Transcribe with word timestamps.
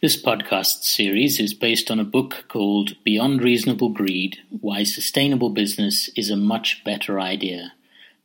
This 0.00 0.16
podcast 0.16 0.84
series 0.84 1.40
is 1.40 1.54
based 1.54 1.90
on 1.90 1.98
a 1.98 2.04
book 2.04 2.44
called 2.46 2.94
Beyond 3.02 3.42
Reasonable 3.42 3.88
Greed 3.88 4.38
Why 4.48 4.84
Sustainable 4.84 5.50
Business 5.50 6.08
is 6.14 6.30
a 6.30 6.36
Much 6.36 6.84
Better 6.84 7.18
Idea 7.18 7.72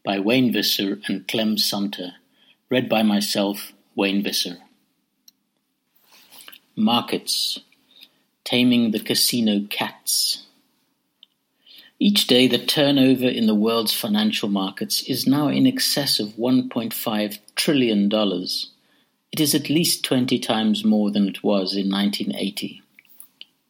by 0.05 0.19
Wayne 0.19 0.53
Visser 0.53 0.99
and 1.07 1.27
Clem 1.27 1.57
Sunter, 1.57 2.11
read 2.69 2.87
by 2.87 3.01
myself, 3.01 3.73
Wayne 3.95 4.21
Visser. 4.21 4.59
Markets 6.75 7.61
Taming 8.43 8.91
the 8.91 8.99
Casino 8.99 9.65
Cats. 9.67 10.45
Each 11.97 12.27
day, 12.27 12.45
the 12.45 12.63
turnover 12.63 13.27
in 13.27 13.47
the 13.47 13.55
world's 13.55 13.93
financial 13.93 14.47
markets 14.47 15.01
is 15.09 15.25
now 15.25 15.47
in 15.47 15.65
excess 15.65 16.19
of 16.19 16.35
$1.5 16.35 17.39
trillion 17.55 18.09
it 19.33 19.39
is 19.39 19.55
at 19.55 19.67
least 19.67 20.03
twenty 20.03 20.37
times 20.37 20.85
more 20.85 21.09
than 21.09 21.27
it 21.27 21.43
was 21.43 21.75
in 21.75 21.89
1980. 21.89 22.83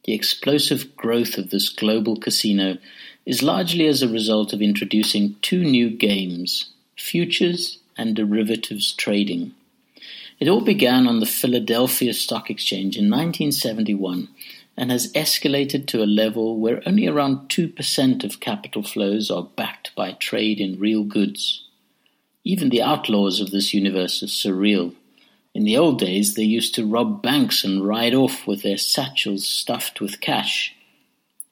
The 0.04 0.12
explosive 0.12 0.94
growth 0.94 1.38
of 1.38 1.48
this 1.48 1.70
global 1.70 2.16
casino 2.16 2.76
is 3.24 3.42
largely 3.42 3.86
as 3.86 4.02
a 4.02 4.08
result 4.08 4.52
of 4.52 4.60
introducing 4.60 5.36
two 5.40 5.64
new 5.64 5.88
games, 5.88 6.68
futures 6.98 7.78
and 7.96 8.14
derivatives 8.14 8.92
trading. 8.92 9.54
It 10.38 10.48
all 10.48 10.60
began 10.60 11.06
on 11.06 11.20
the 11.20 11.26
Philadelphia 11.40 12.12
Stock 12.12 12.50
Exchange 12.50 12.98
in 12.98 13.08
1971 13.08 14.28
and 14.76 14.90
has 14.90 15.10
escalated 15.14 15.86
to 15.86 16.02
a 16.02 16.14
level 16.22 16.58
where 16.58 16.82
only 16.84 17.06
around 17.06 17.48
2% 17.48 18.22
of 18.22 18.40
capital 18.40 18.82
flows 18.82 19.30
are 19.30 19.48
backed 19.56 19.94
by 19.96 20.12
trade 20.12 20.60
in 20.60 20.78
real 20.78 21.04
goods. 21.04 21.64
Even 22.44 22.68
the 22.68 22.82
outlaws 22.82 23.40
of 23.40 23.50
this 23.50 23.72
universe 23.72 24.22
are 24.22 24.26
surreal. 24.26 24.94
In 25.54 25.62
the 25.62 25.76
old 25.76 26.00
days 26.00 26.34
they 26.34 26.42
used 26.42 26.74
to 26.74 26.86
rob 26.86 27.22
banks 27.22 27.62
and 27.62 27.86
ride 27.86 28.14
off 28.14 28.46
with 28.46 28.62
their 28.62 28.76
satchels 28.76 29.46
stuffed 29.46 30.00
with 30.00 30.20
cash. 30.20 30.74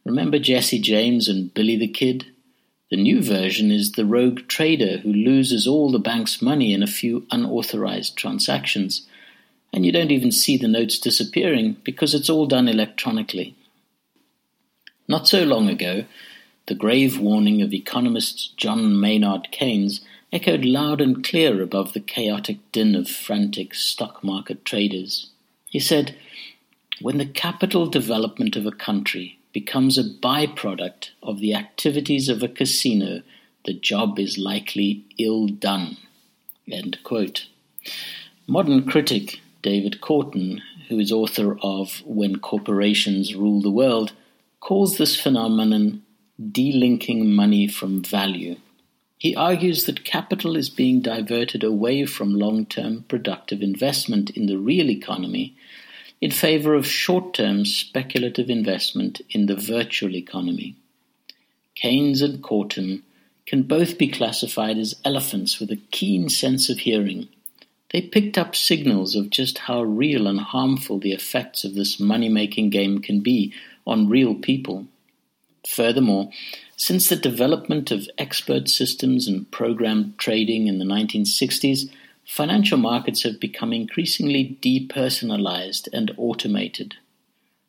Remember 0.04 0.40
Jesse 0.40 0.80
James 0.80 1.28
and 1.28 1.54
Billy 1.54 1.76
the 1.76 1.86
Kid? 1.86 2.26
The 2.90 2.96
new 2.96 3.22
version 3.22 3.70
is 3.70 3.92
the 3.92 4.04
rogue 4.04 4.48
trader 4.48 4.98
who 4.98 5.12
loses 5.12 5.66
all 5.66 5.90
the 5.90 6.00
bank's 6.00 6.42
money 6.42 6.74
in 6.74 6.82
a 6.82 6.88
few 6.88 7.26
unauthorized 7.30 8.16
transactions, 8.16 9.06
and 9.72 9.86
you 9.86 9.92
don't 9.92 10.10
even 10.10 10.32
see 10.32 10.56
the 10.56 10.68
notes 10.68 10.98
disappearing 10.98 11.76
because 11.84 12.12
it's 12.12 12.28
all 12.28 12.46
done 12.46 12.68
electronically. 12.68 13.56
Not 15.08 15.28
so 15.28 15.44
long 15.44 15.68
ago, 15.68 16.04
the 16.66 16.74
grave 16.74 17.18
warning 17.18 17.60
of 17.62 17.72
economist 17.72 18.56
John 18.56 19.00
Maynard 19.00 19.48
Keynes 19.50 20.00
echoed 20.32 20.64
loud 20.64 21.00
and 21.00 21.24
clear 21.24 21.62
above 21.62 21.92
the 21.92 22.00
chaotic 22.00 22.58
din 22.72 22.94
of 22.94 23.08
frantic 23.08 23.74
stock 23.74 24.22
market 24.24 24.64
traders. 24.64 25.30
He 25.66 25.78
said, 25.78 26.16
When 27.00 27.18
the 27.18 27.26
capital 27.26 27.86
development 27.86 28.56
of 28.56 28.66
a 28.66 28.72
country 28.72 29.38
becomes 29.52 29.98
a 29.98 30.04
byproduct 30.04 31.10
of 31.22 31.40
the 31.40 31.54
activities 31.54 32.28
of 32.28 32.42
a 32.42 32.48
casino, 32.48 33.22
the 33.64 33.74
job 33.74 34.18
is 34.18 34.38
likely 34.38 35.04
ill 35.18 35.48
done. 35.48 35.96
Modern 38.46 38.86
critic 38.86 39.40
David 39.62 39.98
Korten, 40.00 40.60
who 40.88 40.98
is 40.98 41.12
author 41.12 41.58
of 41.62 42.02
When 42.04 42.36
Corporations 42.36 43.34
Rule 43.34 43.60
the 43.60 43.70
World, 43.70 44.12
calls 44.60 44.96
this 44.96 45.20
phenomenon 45.20 46.02
delinking 46.50 47.26
money 47.26 47.68
from 47.68 48.02
value. 48.02 48.56
He 49.18 49.36
argues 49.36 49.84
that 49.84 50.04
capital 50.04 50.56
is 50.56 50.68
being 50.68 51.00
diverted 51.00 51.62
away 51.62 52.06
from 52.06 52.34
long-term 52.34 53.04
productive 53.06 53.62
investment 53.62 54.30
in 54.30 54.46
the 54.46 54.58
real 54.58 54.90
economy 54.90 55.54
in 56.20 56.30
favor 56.30 56.74
of 56.74 56.86
short-term 56.86 57.64
speculative 57.64 58.50
investment 58.50 59.20
in 59.30 59.46
the 59.46 59.56
virtual 59.56 60.16
economy. 60.16 60.74
Keynes 61.74 62.22
and 62.22 62.42
Korten 62.42 63.02
can 63.46 63.62
both 63.64 63.98
be 63.98 64.08
classified 64.08 64.78
as 64.78 65.00
elephants 65.04 65.58
with 65.58 65.70
a 65.70 65.80
keen 65.90 66.28
sense 66.28 66.68
of 66.68 66.78
hearing. 66.78 67.28
They 67.92 68.00
picked 68.00 68.38
up 68.38 68.56
signals 68.56 69.14
of 69.14 69.30
just 69.30 69.58
how 69.58 69.82
real 69.82 70.26
and 70.26 70.40
harmful 70.40 70.98
the 70.98 71.12
effects 71.12 71.64
of 71.64 71.74
this 71.74 72.00
money-making 72.00 72.70
game 72.70 73.00
can 73.00 73.20
be 73.20 73.52
on 73.86 74.08
real 74.08 74.34
people. 74.34 74.86
Furthermore, 75.66 76.30
since 76.76 77.08
the 77.08 77.16
development 77.16 77.90
of 77.92 78.08
expert 78.18 78.68
systems 78.68 79.28
and 79.28 79.48
programmed 79.50 80.18
trading 80.18 80.66
in 80.66 80.78
the 80.78 80.84
1960s, 80.84 81.88
financial 82.26 82.78
markets 82.78 83.22
have 83.22 83.38
become 83.38 83.72
increasingly 83.72 84.58
depersonalized 84.60 85.88
and 85.92 86.12
automated. 86.16 86.96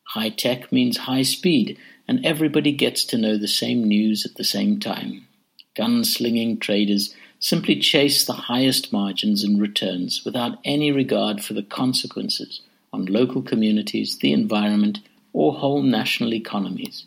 High 0.08 0.30
tech 0.30 0.72
means 0.72 0.96
high 0.96 1.22
speed, 1.22 1.78
and 2.08 2.24
everybody 2.26 2.72
gets 2.72 3.04
to 3.04 3.18
know 3.18 3.38
the 3.38 3.48
same 3.48 3.84
news 3.84 4.26
at 4.26 4.34
the 4.34 4.44
same 4.44 4.80
time. 4.80 5.26
Gunslinging 5.76 6.60
traders 6.60 7.14
simply 7.38 7.78
chase 7.78 8.24
the 8.24 8.32
highest 8.32 8.92
margins 8.92 9.44
and 9.44 9.60
returns 9.60 10.24
without 10.24 10.58
any 10.64 10.90
regard 10.90 11.44
for 11.44 11.54
the 11.54 11.62
consequences 11.62 12.60
on 12.92 13.06
local 13.06 13.42
communities, 13.42 14.18
the 14.18 14.32
environment, 14.32 15.00
or 15.32 15.54
whole 15.54 15.82
national 15.82 16.34
economies 16.34 17.06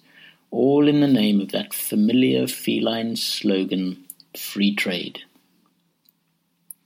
all 0.52 0.88
in 0.88 1.02
the 1.02 1.08
name 1.08 1.40
of 1.42 1.52
that 1.52 1.74
familiar 1.74 2.48
feline 2.48 3.16
slogan, 3.16 4.06
free 4.36 4.74
trade. 4.74 5.20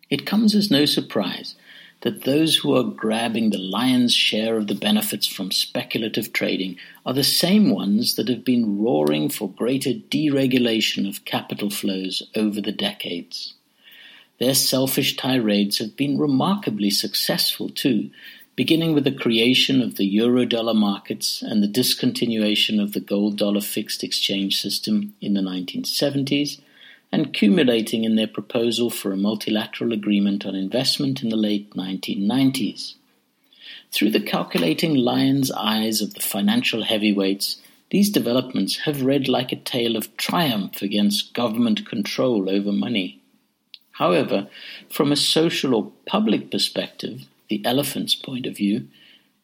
It 0.10 0.26
comes 0.26 0.56
as 0.56 0.70
no 0.70 0.86
surprise 0.86 1.56
that 2.02 2.24
those 2.24 2.58
who 2.58 2.76
are 2.76 2.84
grabbing 2.84 3.50
the 3.50 3.58
lion's 3.58 4.14
share 4.14 4.58
of 4.58 4.68
the 4.68 4.76
benefits 4.76 5.28
from 5.28 5.52
speculative 5.52 6.34
trading 6.34 6.76
are 7.06 7.14
the 7.14 7.24
same 7.24 7.70
ones 7.70 8.16
that 8.16 8.28
have 8.28 8.44
been 8.44 8.82
roaring 8.82 9.30
for 9.30 9.50
greater 9.50 9.92
deregulation 9.92 11.08
of 11.08 11.24
capital 11.26 11.70
flows 11.70 12.24
over 12.36 12.60
the 12.60 12.72
decades. 12.72 13.54
Their 14.40 14.56
selfish 14.56 15.16
tirades 15.16 15.78
have 15.78 15.96
been 15.96 16.18
remarkably 16.18 16.90
successful 16.90 17.70
too, 17.70 18.10
beginning 18.62 18.94
with 18.94 19.06
the 19.06 19.12
creation 19.12 19.82
of 19.82 19.96
the 19.96 20.16
eurodollar 20.18 20.76
markets 20.76 21.42
and 21.42 21.64
the 21.64 21.82
discontinuation 21.82 22.80
of 22.80 22.94
the 22.94 23.00
gold 23.00 23.36
dollar 23.36 23.60
fixed 23.60 24.04
exchange 24.04 24.62
system 24.62 25.16
in 25.20 25.34
the 25.34 25.42
1970s, 25.42 26.62
and 27.12 27.34
culminating 27.34 28.04
in 28.04 28.16
their 28.16 28.28
proposal 28.28 28.92
for 28.92 29.12
a 29.12 29.18
multilateral 29.18 29.92
agreement 29.92 30.46
on 30.46 30.54
investment 30.54 31.24
in 31.24 31.30
the 31.30 31.36
late 31.36 31.72
1990s. 31.72 32.94
Through 33.92 34.12
the 34.12 34.22
calculating 34.22 34.94
lion's 34.94 35.52
eyes 35.52 36.00
of 36.00 36.14
the 36.14 36.22
financial 36.22 36.84
heavyweights, 36.84 37.60
these 37.90 38.12
developments 38.12 38.82
have 38.86 39.02
read 39.02 39.28
like 39.28 39.52
a 39.52 39.56
tale 39.56 39.96
of 39.96 40.16
triumph 40.18 40.84
against 40.84 41.34
government 41.34 41.90
control 41.90 42.48
over 42.48 42.72
money. 42.72 43.24
However, 43.94 44.50
from 44.88 45.12
a 45.12 45.16
social 45.16 45.74
or 45.74 45.92
public 46.06 46.52
perspective, 46.52 47.26
the 47.52 47.64
elephant's 47.66 48.16
point 48.16 48.46
of 48.46 48.56
view, 48.56 48.88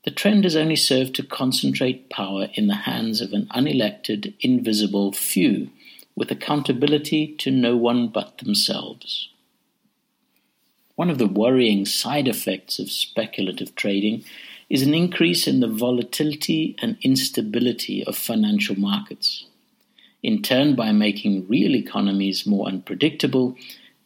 the 0.06 0.12
trend 0.12 0.46
has 0.46 0.56
only 0.56 0.78
served 0.78 1.14
to 1.16 1.24
concentrate 1.24 2.10
power 2.10 2.48
in 2.54 2.68
the 2.68 2.84
hands 2.88 3.20
of 3.20 3.34
an 3.34 3.48
unelected, 3.54 4.34
invisible 4.40 5.12
few, 5.12 5.70
with 6.16 6.32
accountability 6.32 7.36
to 7.36 7.52
no 7.52 7.76
one 7.76 8.08
but 8.08 8.38
themselves. 8.38 9.28
One 10.96 11.10
of 11.10 11.18
the 11.18 11.28
worrying 11.28 11.86
side 11.86 12.30
effects 12.30 12.80
of 12.80 12.90
speculative 12.90 13.76
trading 13.76 14.24
is 14.70 14.84
an 14.84 14.94
increase 14.94 15.46
in 15.46 15.60
the 15.60 15.68
volatility 15.68 16.78
and 16.82 16.98
instability 17.02 18.06
of 18.06 18.16
financial 18.16 18.80
markets. 18.80 19.48
In 20.24 20.42
turn, 20.42 20.76
by 20.76 20.94
making 20.94 21.50
real 21.50 21.76
economies 21.76 22.48
more 22.48 22.68
unpredictable, 22.68 23.58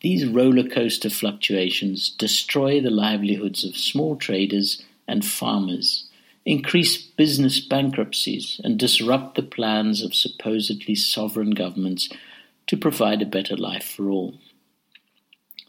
these 0.01 0.25
roller 0.25 0.67
coaster 0.67 1.09
fluctuations 1.09 2.09
destroy 2.09 2.81
the 2.81 2.89
livelihoods 2.89 3.63
of 3.63 3.77
small 3.77 4.15
traders 4.15 4.83
and 5.07 5.23
farmers, 5.23 6.09
increase 6.43 6.97
business 6.97 7.59
bankruptcies, 7.59 8.59
and 8.63 8.79
disrupt 8.79 9.35
the 9.35 9.43
plans 9.43 10.01
of 10.01 10.15
supposedly 10.15 10.95
sovereign 10.95 11.51
governments 11.51 12.09
to 12.65 12.77
provide 12.77 13.21
a 13.21 13.27
better 13.27 13.55
life 13.55 13.83
for 13.83 14.09
all. 14.09 14.35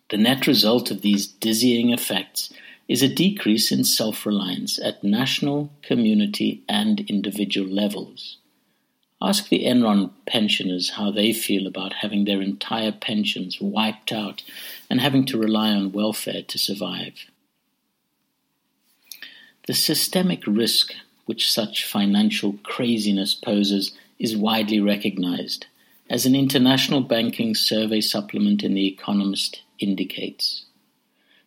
The 0.09 0.17
net 0.17 0.47
result 0.47 0.91
of 0.91 1.03
these 1.03 1.27
dizzying 1.27 1.91
effects 1.91 2.53
is 2.89 3.03
a 3.03 3.15
decrease 3.15 3.71
in 3.71 3.85
self 3.85 4.25
reliance 4.25 4.79
at 4.79 5.05
national, 5.05 5.71
community, 5.83 6.63
and 6.69 7.01
individual 7.09 7.69
levels. 7.69 8.39
Ask 9.25 9.51
the 9.51 9.65
Enron 9.65 10.11
pensioners 10.27 10.91
how 10.91 11.13
they 11.13 11.33
feel 11.33 11.69
about 11.69 11.93
having 11.93 12.25
their 12.25 12.43
entire 12.43 12.91
pensions 12.91 13.61
wiped 13.61 14.11
out 14.11 14.43
and 14.91 15.01
having 15.01 15.25
to 15.27 15.39
rely 15.39 15.71
on 15.71 15.93
welfare 15.93 16.43
to 16.43 16.59
survive. 16.59 17.15
The 19.69 19.75
systemic 19.75 20.45
risk 20.45 20.93
which 21.27 21.53
such 21.53 21.87
financial 21.87 22.55
craziness 22.65 23.33
poses 23.33 23.93
is 24.19 24.37
widely 24.37 24.81
recognized, 24.81 25.67
as 26.11 26.27
an 26.27 26.35
international 26.35 27.01
banking 27.01 27.55
survey 27.55 28.01
supplement 28.01 28.65
in 28.65 28.75
The 28.75 28.89
Economist 28.89 29.63
indicates. 29.79 30.65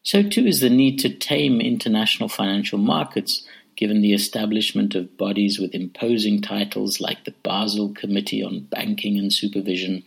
So 0.02 0.24
too 0.24 0.48
is 0.48 0.62
the 0.62 0.70
need 0.70 0.98
to 1.00 1.10
tame 1.10 1.60
international 1.60 2.30
financial 2.30 2.78
markets 2.78 3.46
given 3.76 4.02
the 4.02 4.14
establishment 4.14 4.96
of 4.96 5.18
bodies 5.18 5.60
with 5.60 5.76
imposing 5.76 6.42
titles 6.42 7.02
like 7.02 7.26
the 7.26 7.34
Basel 7.44 7.90
Committee 7.94 8.44
on 8.44 8.62
Banking 8.72 9.20
and 9.20 9.34
Supervision, 9.34 10.04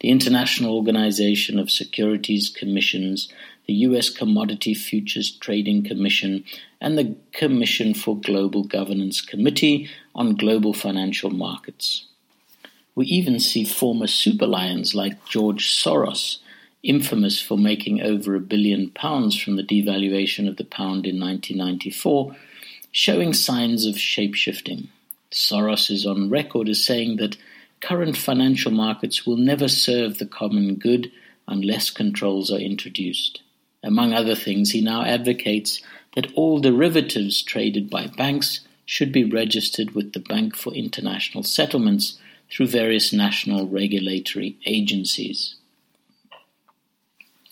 the 0.00 0.10
International 0.10 0.76
Organization 0.76 1.58
of 1.58 1.70
Securities 1.70 2.50
Commissions, 2.50 3.32
the 3.66 3.74
U.S. 3.74 4.10
Commodity 4.10 4.74
Futures 4.74 5.30
Trading 5.30 5.82
Commission, 5.82 6.44
and 6.80 6.98
the 6.98 7.16
Commission 7.32 7.94
for 7.94 8.16
Global 8.18 8.64
Governance 8.64 9.20
Committee 9.20 9.88
on 10.14 10.36
Global 10.36 10.72
Financial 10.72 11.30
Markets. 11.30 12.06
We 12.94 13.06
even 13.06 13.40
see 13.40 13.64
former 13.64 14.06
super 14.06 14.46
lions 14.46 14.94
like 14.94 15.24
George 15.26 15.68
Soros, 15.68 16.38
infamous 16.82 17.42
for 17.42 17.58
making 17.58 18.00
over 18.00 18.34
a 18.34 18.40
billion 18.40 18.90
pounds 18.90 19.40
from 19.40 19.56
the 19.56 19.62
devaluation 19.62 20.48
of 20.48 20.56
the 20.56 20.64
pound 20.64 21.06
in 21.06 21.18
1994, 21.20 22.36
showing 22.96 23.34
signs 23.34 23.84
of 23.84 23.94
shapeshifting. 23.94 24.86
Soros 25.30 25.90
is 25.90 26.06
on 26.06 26.30
record 26.30 26.66
as 26.66 26.82
saying 26.82 27.16
that 27.16 27.36
current 27.82 28.16
financial 28.16 28.72
markets 28.72 29.26
will 29.26 29.36
never 29.36 29.68
serve 29.68 30.16
the 30.16 30.24
common 30.24 30.76
good 30.76 31.12
unless 31.46 31.90
controls 31.90 32.50
are 32.50 32.58
introduced. 32.58 33.42
Among 33.82 34.14
other 34.14 34.34
things, 34.34 34.70
he 34.70 34.80
now 34.80 35.04
advocates 35.04 35.82
that 36.14 36.32
all 36.32 36.58
derivatives 36.58 37.42
traded 37.42 37.90
by 37.90 38.06
banks 38.06 38.60
should 38.86 39.12
be 39.12 39.30
registered 39.30 39.90
with 39.90 40.14
the 40.14 40.20
Bank 40.20 40.56
for 40.56 40.72
International 40.72 41.44
Settlements 41.44 42.18
through 42.50 42.68
various 42.68 43.12
national 43.12 43.68
regulatory 43.68 44.56
agencies. 44.64 45.56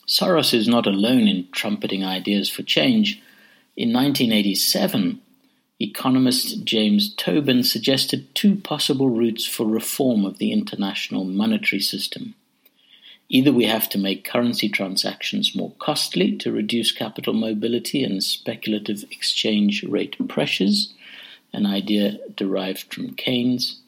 Soros 0.08 0.54
is 0.54 0.66
not 0.66 0.86
alone 0.86 1.28
in 1.28 1.48
trumpeting 1.52 2.02
ideas 2.02 2.48
for 2.48 2.62
change. 2.62 3.20
In 3.76 3.92
1987, 3.92 5.20
economist 5.80 6.64
James 6.64 7.14
Tobin 7.14 7.64
suggested 7.64 8.32
two 8.34 8.56
possible 8.56 9.10
routes 9.10 9.44
for 9.44 9.66
reform 9.66 10.24
of 10.24 10.38
the 10.38 10.52
international 10.52 11.24
monetary 11.24 11.80
system. 11.80 12.34
Either 13.28 13.52
we 13.52 13.64
have 13.64 13.88
to 13.88 13.98
make 13.98 14.24
currency 14.24 14.68
transactions 14.68 15.56
more 15.56 15.72
costly 15.78 16.36
to 16.36 16.52
reduce 16.52 16.92
capital 16.92 17.32
mobility 17.32 18.04
and 18.04 18.22
speculative 18.22 19.02
exchange 19.10 19.82
rate 19.82 20.16
pressures, 20.28 20.94
an 21.52 21.66
idea 21.66 22.18
derived 22.36 22.92
from 22.92 23.14
Keynes, 23.14 23.80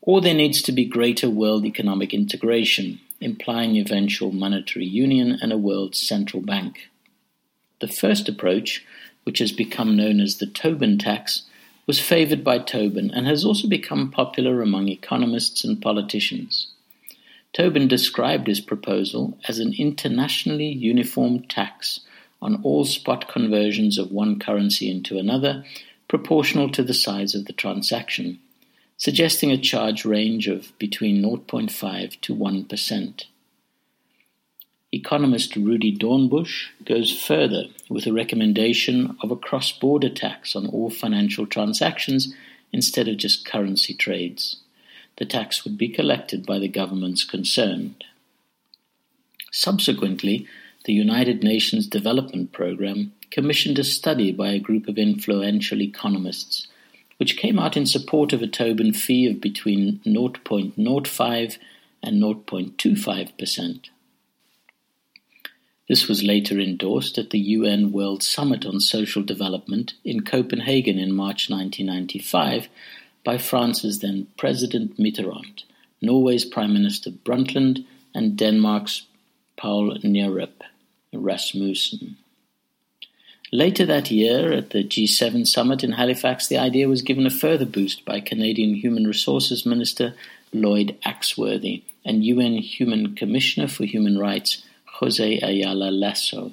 or 0.00 0.20
there 0.20 0.34
needs 0.34 0.62
to 0.62 0.72
be 0.72 0.84
greater 0.84 1.28
world 1.28 1.66
economic 1.66 2.14
integration, 2.14 3.00
implying 3.20 3.76
eventual 3.76 4.30
monetary 4.30 4.86
union 4.86 5.36
and 5.42 5.52
a 5.52 5.58
world 5.58 5.96
central 5.96 6.42
bank. 6.42 6.88
The 7.80 7.88
first 7.88 8.28
approach, 8.28 8.86
which 9.26 9.40
has 9.40 9.50
become 9.50 9.96
known 9.96 10.20
as 10.20 10.36
the 10.36 10.46
Tobin 10.46 10.98
tax, 10.98 11.42
was 11.84 11.98
favored 11.98 12.44
by 12.44 12.58
Tobin 12.60 13.10
and 13.10 13.26
has 13.26 13.44
also 13.44 13.68
become 13.68 14.08
popular 14.08 14.62
among 14.62 14.88
economists 14.88 15.64
and 15.64 15.82
politicians. 15.82 16.68
Tobin 17.52 17.88
described 17.88 18.46
his 18.46 18.60
proposal 18.60 19.36
as 19.48 19.58
an 19.58 19.74
internationally 19.76 20.68
uniform 20.68 21.42
tax 21.42 22.00
on 22.40 22.62
all 22.62 22.84
spot 22.84 23.28
conversions 23.28 23.98
of 23.98 24.12
one 24.12 24.38
currency 24.38 24.88
into 24.88 25.18
another, 25.18 25.64
proportional 26.06 26.70
to 26.70 26.84
the 26.84 26.94
size 26.94 27.34
of 27.34 27.46
the 27.46 27.52
transaction, 27.52 28.38
suggesting 28.96 29.50
a 29.50 29.58
charge 29.58 30.04
range 30.04 30.46
of 30.46 30.72
between 30.78 31.20
0.5 31.20 32.20
to 32.20 32.34
1%. 32.36 33.24
Economist 34.96 35.54
Rudi 35.56 35.96
Dornbusch 35.96 36.70
goes 36.84 37.12
further 37.12 37.64
with 37.88 38.06
a 38.06 38.12
recommendation 38.12 39.16
of 39.22 39.30
a 39.30 39.36
cross 39.36 39.70
border 39.72 40.10
tax 40.10 40.56
on 40.56 40.66
all 40.66 40.90
financial 40.90 41.46
transactions 41.46 42.34
instead 42.72 43.06
of 43.06 43.16
just 43.16 43.46
currency 43.46 43.94
trades 43.94 44.56
the 45.16 45.24
tax 45.24 45.64
would 45.64 45.78
be 45.78 45.88
collected 45.88 46.44
by 46.44 46.58
the 46.58 46.68
governments 46.68 47.24
concerned. 47.24 48.04
Subsequently, 49.50 50.46
the 50.84 50.92
United 50.92 51.42
Nations 51.42 51.86
Development 51.86 52.52
Programme 52.52 53.12
commissioned 53.30 53.78
a 53.78 53.84
study 53.84 54.30
by 54.30 54.50
a 54.50 54.58
group 54.58 54.88
of 54.88 54.98
influential 54.98 55.80
economists, 55.80 56.68
which 57.16 57.38
came 57.38 57.58
out 57.58 57.76
in 57.76 57.86
support 57.86 58.32
of 58.32 58.42
a 58.42 58.46
Tobin 58.46 58.92
fee 58.92 59.26
of 59.26 59.40
between 59.40 60.00
0.05 60.04 61.58
and 62.02 62.22
0.25%. 62.22 63.80
This 65.88 66.08
was 66.08 66.24
later 66.24 66.58
endorsed 66.58 67.16
at 67.16 67.30
the 67.30 67.38
UN 67.38 67.92
World 67.92 68.22
Summit 68.22 68.66
on 68.66 68.80
Social 68.80 69.22
Development 69.22 69.94
in 70.04 70.24
Copenhagen 70.24 70.98
in 70.98 71.12
March 71.12 71.48
1995 71.48 72.68
by 73.22 73.38
France's 73.38 74.00
then 74.00 74.26
President 74.36 74.98
Mitterrand, 74.98 75.62
Norway's 76.00 76.44
Prime 76.44 76.72
Minister 76.72 77.10
Brundtland, 77.10 77.84
and 78.14 78.36
Denmark's 78.36 79.02
Poul 79.56 79.96
Nyrup 79.98 80.62
Rasmussen. 81.12 82.16
Later 83.52 83.86
that 83.86 84.10
year, 84.10 84.52
at 84.52 84.70
the 84.70 84.82
G7 84.82 85.46
summit 85.46 85.84
in 85.84 85.92
Halifax, 85.92 86.48
the 86.48 86.58
idea 86.58 86.88
was 86.88 87.02
given 87.02 87.26
a 87.26 87.30
further 87.30 87.64
boost 87.64 88.04
by 88.04 88.18
Canadian 88.18 88.74
Human 88.74 89.06
Resources 89.06 89.64
Minister 89.64 90.14
Lloyd 90.52 90.96
Axworthy 91.06 91.82
and 92.04 92.24
UN 92.24 92.54
Human 92.54 93.14
Commissioner 93.14 93.68
for 93.68 93.84
Human 93.84 94.18
Rights 94.18 94.64
Jose 95.00 95.40
Ayala 95.42 95.90
Lasso. 95.90 96.52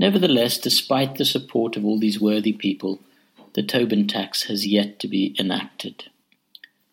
Nevertheless, 0.00 0.58
despite 0.58 1.14
the 1.16 1.24
support 1.24 1.76
of 1.76 1.84
all 1.84 1.98
these 1.98 2.20
worthy 2.20 2.52
people, 2.52 2.98
the 3.54 3.62
Tobin 3.62 4.08
tax 4.08 4.44
has 4.44 4.66
yet 4.66 4.98
to 4.98 5.06
be 5.06 5.36
enacted. 5.38 6.04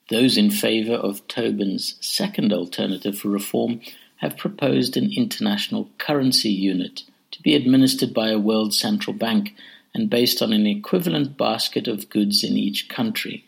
Those 0.10 0.38
in 0.38 0.52
favour 0.52 0.94
of 0.94 1.28
Tobin's 1.28 1.96
second 2.02 2.54
alternative 2.54 3.18
for 3.18 3.30
reform 3.30 3.82
have 4.18 4.38
proposed 4.38 4.96
an 4.96 5.12
international 5.12 5.90
currency 5.98 6.50
unit 6.50 7.04
to 7.32 7.42
be 7.42 7.56
administered 7.56 8.14
by 8.14 8.30
a 8.30 8.40
world 8.40 8.74
central 8.74 9.16
bank 9.16 9.56
and 9.94 10.10
based 10.10 10.42
on 10.42 10.54
an 10.54 10.68
equivalent 10.68 11.36
basket 11.36 11.88
of 11.88 12.10
goods 12.10 12.44
in 12.44 12.56
each 12.56 12.90
country. 12.90 13.44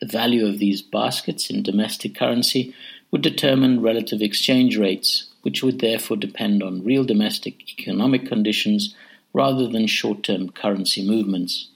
The 0.00 0.06
value 0.06 0.46
of 0.46 0.58
these 0.58 0.80
baskets 0.80 1.50
in 1.50 1.62
domestic 1.62 2.14
currency 2.14 2.74
would 3.10 3.20
determine 3.20 3.82
relative 3.82 4.22
exchange 4.22 4.78
rates, 4.78 5.29
which 5.42 5.62
would 5.62 5.80
therefore 5.80 6.16
depend 6.16 6.62
on 6.62 6.84
real 6.84 7.04
domestic 7.04 7.70
economic 7.70 8.26
conditions 8.26 8.94
rather 9.32 9.66
than 9.68 9.86
short 9.86 10.22
term 10.22 10.50
currency 10.50 11.06
movements. 11.06 11.68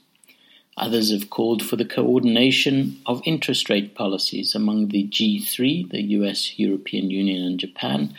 Others 0.77 1.11
have 1.11 1.29
called 1.29 1.63
for 1.63 1.77
the 1.77 1.85
coordination 1.85 2.99
of 3.05 3.21
interest 3.23 3.69
rate 3.69 3.95
policies 3.95 4.53
among 4.53 4.89
the 4.89 5.07
G3, 5.07 5.89
the 5.89 6.01
US, 6.19 6.59
European 6.59 7.09
Union, 7.09 7.45
and 7.45 7.59
Japan, 7.59 8.13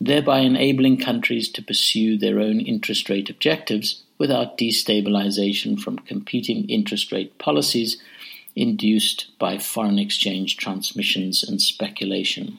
thereby 0.00 0.40
enabling 0.40 0.98
countries 0.98 1.48
to 1.50 1.62
pursue 1.62 2.18
their 2.18 2.40
own 2.40 2.60
interest 2.60 3.08
rate 3.08 3.30
objectives 3.30 4.02
without 4.18 4.58
destabilization 4.58 5.78
from 5.78 5.98
competing 5.98 6.68
interest 6.68 7.12
rate 7.12 7.38
policies 7.38 8.02
induced 8.56 9.26
by 9.38 9.58
foreign 9.58 9.98
exchange 9.98 10.56
transmissions 10.56 11.44
and 11.44 11.60
speculation. 11.60 12.58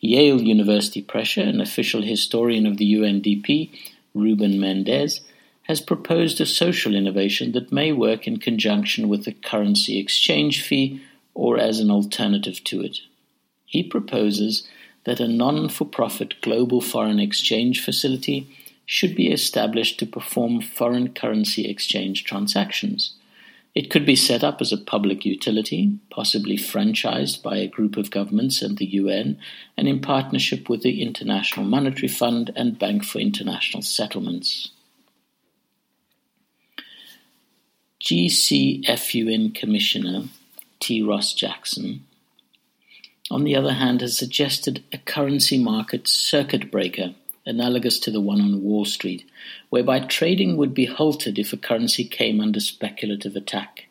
Yale 0.00 0.40
University 0.40 1.02
Press, 1.02 1.36
an 1.36 1.60
official 1.60 2.02
historian 2.02 2.66
of 2.66 2.76
the 2.76 2.94
UNDP, 2.94 3.70
Ruben 4.14 4.60
Mendez, 4.60 5.20
has 5.62 5.80
proposed 5.80 6.40
a 6.40 6.46
social 6.46 6.94
innovation 6.94 7.52
that 7.52 7.72
may 7.72 7.92
work 7.92 8.26
in 8.26 8.38
conjunction 8.38 9.08
with 9.08 9.24
the 9.24 9.32
currency 9.32 9.98
exchange 9.98 10.62
fee 10.62 11.02
or 11.34 11.58
as 11.58 11.80
an 11.80 11.90
alternative 11.90 12.62
to 12.64 12.80
it. 12.80 13.00
He 13.66 13.82
proposes 13.82 14.66
that 15.04 15.20
a 15.20 15.28
non 15.28 15.68
for 15.68 15.84
profit 15.84 16.40
global 16.40 16.80
foreign 16.80 17.18
exchange 17.18 17.84
facility 17.84 18.48
should 18.86 19.14
be 19.14 19.30
established 19.30 19.98
to 19.98 20.06
perform 20.06 20.62
foreign 20.62 21.12
currency 21.12 21.68
exchange 21.68 22.24
transactions. 22.24 23.14
It 23.78 23.90
could 23.90 24.04
be 24.04 24.16
set 24.16 24.42
up 24.42 24.60
as 24.60 24.72
a 24.72 24.76
public 24.76 25.24
utility, 25.24 26.00
possibly 26.10 26.56
franchised 26.56 27.44
by 27.44 27.58
a 27.58 27.68
group 27.68 27.96
of 27.96 28.10
governments 28.10 28.60
and 28.60 28.76
the 28.76 28.86
UN, 28.86 29.38
and 29.76 29.86
in 29.86 30.00
partnership 30.00 30.68
with 30.68 30.82
the 30.82 31.00
International 31.00 31.64
Monetary 31.64 32.08
Fund 32.08 32.50
and 32.56 32.76
Bank 32.76 33.04
for 33.04 33.20
International 33.20 33.80
Settlements. 33.80 34.72
GCFUN 38.02 39.54
Commissioner 39.54 40.24
T. 40.80 41.00
Ross 41.00 41.32
Jackson, 41.32 42.04
on 43.30 43.44
the 43.44 43.54
other 43.54 43.74
hand, 43.74 44.00
has 44.00 44.18
suggested 44.18 44.82
a 44.92 44.98
currency 44.98 45.56
market 45.56 46.08
circuit 46.08 46.72
breaker 46.72 47.14
analogous 47.48 47.98
to 48.00 48.10
the 48.10 48.20
one 48.20 48.40
on 48.40 48.62
Wall 48.62 48.84
Street, 48.84 49.28
whereby 49.70 50.00
trading 50.00 50.56
would 50.56 50.74
be 50.74 50.86
halted 50.86 51.38
if 51.38 51.52
a 51.52 51.56
currency 51.56 52.04
came 52.04 52.40
under 52.40 52.60
speculative 52.60 53.34
attack. 53.34 53.86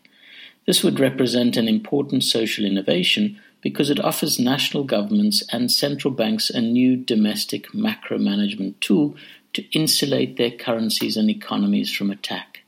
This 0.65 0.83
would 0.83 0.99
represent 0.99 1.57
an 1.57 1.67
important 1.67 2.23
social 2.23 2.65
innovation 2.65 3.39
because 3.61 3.89
it 3.89 3.99
offers 3.99 4.39
national 4.39 4.83
governments 4.83 5.43
and 5.51 5.71
central 5.71 6.13
banks 6.13 6.49
a 6.49 6.61
new 6.61 6.95
domestic 6.95 7.73
macro 7.73 8.17
management 8.17 8.79
tool 8.79 9.15
to 9.53 9.63
insulate 9.71 10.37
their 10.37 10.51
currencies 10.51 11.17
and 11.17 11.29
economies 11.29 11.91
from 11.91 12.11
attack 12.11 12.59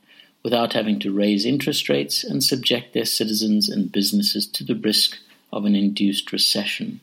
without 0.42 0.72
having 0.72 0.98
to 0.98 1.12
raise 1.12 1.44
interest 1.44 1.88
rates 1.88 2.24
and 2.24 2.42
subject 2.42 2.94
their 2.94 3.04
citizens 3.04 3.68
and 3.68 3.92
businesses 3.92 4.46
to 4.46 4.64
the 4.64 4.74
risk 4.74 5.18
of 5.52 5.64
an 5.64 5.74
induced 5.74 6.32
recession. 6.32 7.00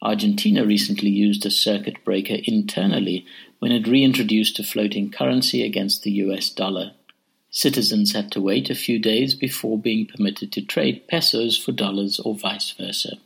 Argentina 0.00 0.64
recently 0.64 1.10
used 1.10 1.44
a 1.44 1.50
circuit 1.50 2.04
breaker 2.04 2.36
internally 2.44 3.26
when 3.58 3.72
it 3.72 3.88
reintroduced 3.88 4.58
a 4.58 4.62
floating 4.62 5.10
currency 5.10 5.64
against 5.64 6.02
the 6.02 6.12
US 6.12 6.50
dollar. 6.50 6.92
Citizens 7.50 8.12
had 8.12 8.30
to 8.32 8.40
wait 8.40 8.70
a 8.70 8.74
few 8.74 8.98
days 8.98 9.34
before 9.34 9.78
being 9.78 10.06
permitted 10.06 10.52
to 10.52 10.62
trade 10.62 11.08
pesos 11.08 11.58
for 11.58 11.72
dollars 11.72 12.20
or 12.20 12.34
vice 12.34 12.70
versa. 12.72 13.18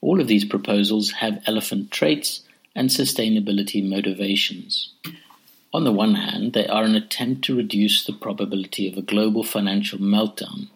All 0.00 0.20
of 0.20 0.28
these 0.28 0.44
proposals 0.44 1.12
have 1.12 1.42
elephant 1.46 1.90
traits 1.90 2.42
and 2.74 2.88
sustainability 2.88 3.86
motivations. 3.86 4.92
On 5.72 5.84
the 5.84 5.92
one 5.92 6.14
hand, 6.14 6.52
they 6.52 6.66
are 6.66 6.84
an 6.84 6.96
attempt 6.96 7.44
to 7.44 7.56
reduce 7.56 8.04
the 8.04 8.12
probability 8.12 8.88
of 8.88 8.96
a 8.96 9.02
global 9.02 9.44
financial 9.44 9.98
meltdown, 9.98 10.68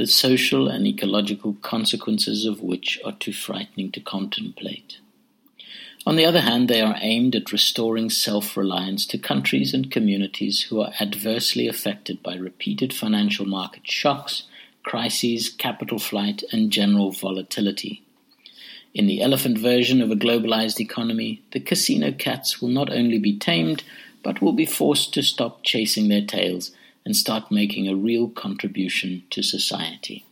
the 0.00 0.06
social 0.06 0.66
and 0.66 0.86
ecological 0.86 1.52
consequences 1.60 2.46
of 2.46 2.62
which 2.62 2.98
are 3.04 3.12
too 3.12 3.34
frightening 3.34 3.92
to 3.92 4.00
contemplate. 4.00 4.96
On 6.06 6.16
the 6.16 6.24
other 6.24 6.40
hand, 6.40 6.68
they 6.68 6.80
are 6.80 6.96
aimed 7.02 7.36
at 7.36 7.52
restoring 7.52 8.08
self-reliance 8.08 9.04
to 9.08 9.18
countries 9.18 9.74
and 9.74 9.90
communities 9.90 10.62
who 10.62 10.80
are 10.80 10.94
adversely 10.98 11.68
affected 11.68 12.22
by 12.22 12.34
repeated 12.34 12.94
financial 12.94 13.44
market 13.44 13.86
shocks, 13.86 14.44
crises, 14.84 15.50
capital 15.50 15.98
flight, 15.98 16.42
and 16.50 16.72
general 16.72 17.12
volatility. 17.12 18.02
In 18.94 19.06
the 19.06 19.20
elephant 19.20 19.58
version 19.58 20.00
of 20.00 20.10
a 20.10 20.16
globalized 20.16 20.80
economy, 20.80 21.42
the 21.50 21.60
casino 21.60 22.10
cats 22.10 22.62
will 22.62 22.70
not 22.70 22.90
only 22.90 23.18
be 23.18 23.38
tamed, 23.38 23.84
but 24.22 24.40
will 24.40 24.54
be 24.54 24.64
forced 24.64 25.12
to 25.12 25.22
stop 25.22 25.62
chasing 25.62 26.08
their 26.08 26.24
tails 26.24 26.70
and 27.04 27.16
start 27.16 27.50
making 27.50 27.88
a 27.88 27.96
real 27.96 28.28
contribution 28.28 29.24
to 29.30 29.42
society. 29.42 30.24